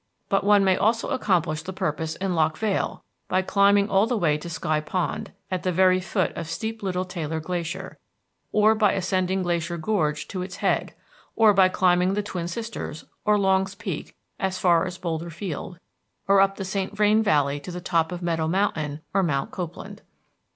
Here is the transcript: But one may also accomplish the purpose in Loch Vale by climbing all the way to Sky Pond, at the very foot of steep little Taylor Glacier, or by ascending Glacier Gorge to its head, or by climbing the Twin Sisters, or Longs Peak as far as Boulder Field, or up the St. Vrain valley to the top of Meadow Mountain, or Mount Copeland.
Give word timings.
But 0.29 0.43
one 0.43 0.63
may 0.63 0.75
also 0.77 1.09
accomplish 1.09 1.61
the 1.61 1.71
purpose 1.73 2.15
in 2.15 2.33
Loch 2.33 2.57
Vale 2.57 3.03
by 3.27 3.43
climbing 3.43 3.87
all 3.87 4.07
the 4.07 4.17
way 4.17 4.35
to 4.35 4.49
Sky 4.49 4.79
Pond, 4.79 5.31
at 5.51 5.61
the 5.61 5.71
very 5.71 5.99
foot 6.01 6.35
of 6.35 6.47
steep 6.49 6.81
little 6.81 7.05
Taylor 7.05 7.39
Glacier, 7.39 7.99
or 8.51 8.73
by 8.73 8.93
ascending 8.93 9.43
Glacier 9.43 9.77
Gorge 9.77 10.27
to 10.29 10.41
its 10.41 10.55
head, 10.55 10.95
or 11.35 11.53
by 11.53 11.69
climbing 11.69 12.15
the 12.15 12.23
Twin 12.23 12.47
Sisters, 12.47 13.05
or 13.25 13.37
Longs 13.37 13.75
Peak 13.75 14.15
as 14.39 14.57
far 14.57 14.87
as 14.87 14.97
Boulder 14.97 15.29
Field, 15.29 15.77
or 16.27 16.41
up 16.41 16.55
the 16.55 16.65
St. 16.65 16.97
Vrain 16.97 17.21
valley 17.21 17.59
to 17.59 17.69
the 17.71 17.79
top 17.79 18.11
of 18.11 18.23
Meadow 18.23 18.47
Mountain, 18.47 19.01
or 19.13 19.21
Mount 19.21 19.51
Copeland. 19.51 20.01